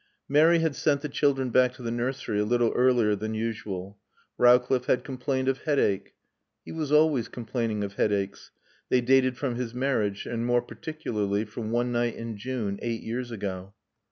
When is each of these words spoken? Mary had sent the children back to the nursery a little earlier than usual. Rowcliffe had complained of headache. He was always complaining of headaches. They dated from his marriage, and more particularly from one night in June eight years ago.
Mary 0.27 0.57
had 0.57 0.75
sent 0.75 1.01
the 1.01 1.07
children 1.07 1.51
back 1.51 1.73
to 1.75 1.83
the 1.83 1.91
nursery 1.91 2.39
a 2.39 2.43
little 2.43 2.71
earlier 2.71 3.15
than 3.15 3.35
usual. 3.35 3.99
Rowcliffe 4.35 4.85
had 4.85 5.03
complained 5.03 5.47
of 5.47 5.59
headache. 5.59 6.15
He 6.65 6.71
was 6.71 6.91
always 6.91 7.27
complaining 7.27 7.83
of 7.83 7.93
headaches. 7.97 8.49
They 8.89 9.01
dated 9.01 9.37
from 9.37 9.57
his 9.57 9.75
marriage, 9.75 10.25
and 10.25 10.43
more 10.43 10.63
particularly 10.63 11.45
from 11.45 11.69
one 11.69 11.91
night 11.91 12.15
in 12.15 12.35
June 12.35 12.79
eight 12.81 13.03
years 13.03 13.29
ago. 13.29 13.75